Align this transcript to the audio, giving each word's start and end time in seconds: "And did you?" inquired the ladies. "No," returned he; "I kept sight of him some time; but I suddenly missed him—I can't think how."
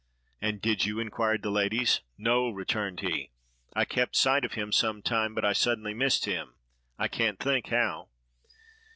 "And 0.41 0.59
did 0.63 0.83
you?" 0.83 0.99
inquired 0.99 1.43
the 1.43 1.51
ladies. 1.51 2.01
"No," 2.17 2.49
returned 2.49 3.01
he; 3.01 3.29
"I 3.75 3.85
kept 3.85 4.15
sight 4.15 4.43
of 4.43 4.53
him 4.53 4.71
some 4.71 5.03
time; 5.03 5.35
but 5.35 5.45
I 5.45 5.53
suddenly 5.53 5.93
missed 5.93 6.25
him—I 6.25 7.07
can't 7.07 7.37
think 7.37 7.67
how." 7.67 8.09